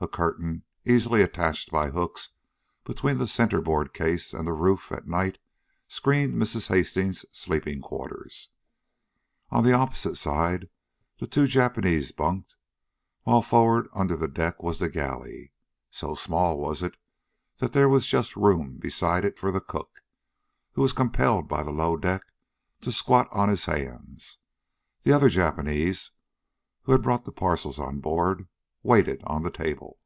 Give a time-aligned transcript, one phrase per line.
[0.00, 2.28] A curtain, easily attached by hooks
[2.84, 5.38] between the centerboard case and the roof, at night
[5.88, 6.68] screened Mrs.
[6.68, 8.50] Hastings' sleeping quarters.
[9.48, 10.68] On the opposite side
[11.20, 12.54] the two Japanese bunked,
[13.22, 15.52] while for'ard, under the deck, was the galley.
[15.90, 16.98] So small was it
[17.56, 20.02] that there was just room beside it for the cook,
[20.72, 22.26] who was compelled by the low deck
[22.82, 24.36] to squat on his hands.
[25.02, 26.10] The other Japanese,
[26.82, 28.46] who had brought the parcels on board,
[28.86, 29.98] waited on the table.